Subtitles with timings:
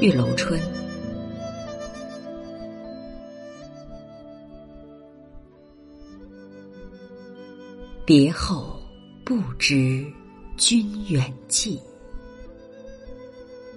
[0.00, 0.58] 玉楼春，
[8.06, 8.80] 别后
[9.26, 10.10] 不知
[10.56, 11.78] 君远近，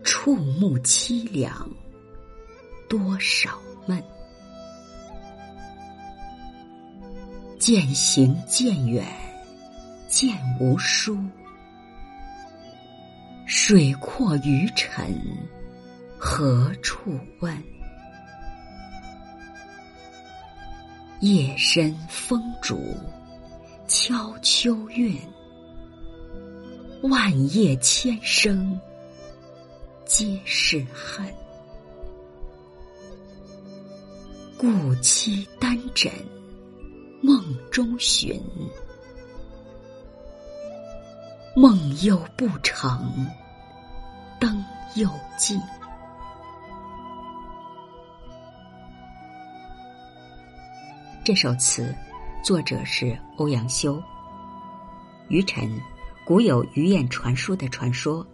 [0.01, 1.69] 触目凄凉
[2.87, 4.01] 多少闷。
[7.59, 9.05] 渐行渐远
[10.07, 11.17] 渐无书，
[13.45, 15.13] 水阔鱼沉。
[16.25, 17.53] 何处问？
[21.19, 22.95] 夜深风竹
[23.89, 25.19] 敲秋韵，
[27.01, 28.79] 万叶千声
[30.05, 31.27] 皆是恨。
[34.57, 36.09] 故期单枕
[37.21, 38.41] 梦中寻，
[41.53, 43.13] 梦又不成，
[44.39, 44.63] 灯
[44.95, 45.59] 又尽。
[51.25, 51.95] 这首词，
[52.43, 54.03] 作者是欧阳修。
[55.29, 55.71] 渔臣，
[56.25, 58.27] 古有鱼雁传书的传说。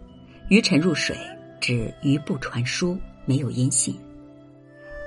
[0.48, 1.16] 渔臣入水，
[1.60, 3.96] 指鱼不传书，没有音信。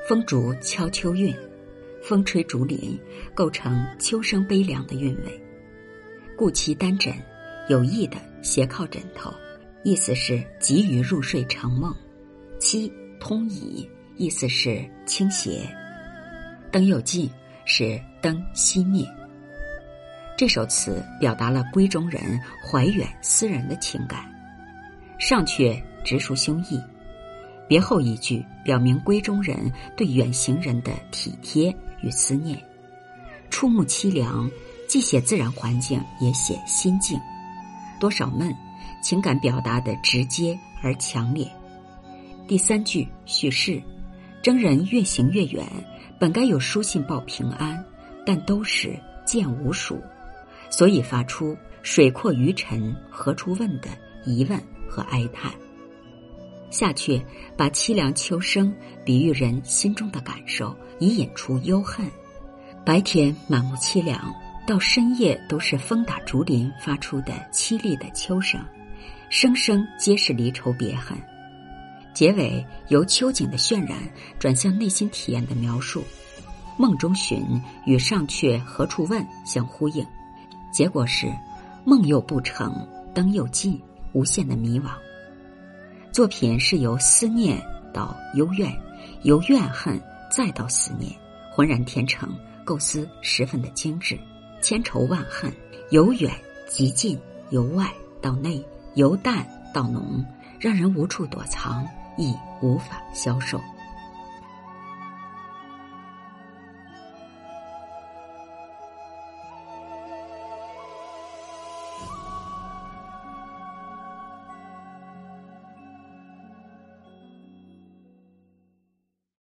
[0.07, 1.35] 风竹敲秋韵，
[2.01, 2.97] 风吹竹林，
[3.35, 5.43] 构成秋声悲凉的韵味。
[6.37, 7.13] 故其单枕，
[7.67, 9.29] 有意的斜靠枕头，
[9.83, 11.93] 意思是急于入睡成梦。
[12.61, 12.89] 七
[13.19, 15.67] 通椅，意思是倾斜。
[16.71, 17.29] 灯又尽。
[17.66, 19.06] 是灯熄灭。
[20.36, 24.25] 这首词表达了闺中人怀远思人的情感，
[25.19, 26.81] 上阙直抒胸臆，
[27.67, 32.59] 别后一句表明闺中人对远行人的体贴与思念。
[33.50, 34.50] 触目凄凉，
[34.88, 37.19] 既写自然环境，也写心境。
[38.00, 38.53] 多少闷，
[39.02, 41.47] 情感表达的直接而强烈。
[42.47, 43.81] 第三句叙事，
[44.41, 45.66] 征人越行越远。
[46.19, 47.84] 本该有书信报平安，
[48.25, 50.01] 但都是见无属，
[50.69, 53.90] 所以发出“水阔鱼沉何处问”的
[54.25, 55.52] 疑问和哀叹。
[56.69, 57.22] 下阙
[57.57, 58.73] 把凄凉秋声
[59.06, 62.09] 比喻人心中的感受，以引出忧恨。
[62.85, 64.34] 白天满目凄凉，
[64.66, 68.59] 到深夜都是风打竹林发出的凄厉的秋声，
[69.29, 71.18] 声声皆是离愁别恨。
[72.13, 73.97] 结尾由秋景的渲染
[74.38, 76.03] 转向内心体验的描述，
[76.78, 77.44] 梦中寻
[77.85, 80.06] 与上阙何处问相呼应，
[80.72, 81.28] 结果是
[81.84, 83.81] 梦又不成，灯又尽，
[84.13, 84.91] 无限的迷惘。
[86.12, 87.59] 作品是由思念
[87.91, 88.72] 到幽怨，
[89.23, 90.00] 由怨恨
[90.31, 91.12] 再到思念，
[91.52, 92.29] 浑然天成，
[92.63, 94.19] 构思十分的精致，
[94.62, 95.52] 千愁万恨
[95.90, 96.31] 由远
[96.68, 97.19] 及近，
[97.50, 97.91] 由外
[98.22, 98.63] 到内，
[98.94, 100.23] 由淡到浓，
[100.59, 101.84] 让人无处躲藏。
[102.16, 103.59] 亦无法消受。